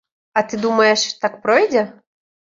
[0.39, 1.83] А ты думаеш, так пройдзе?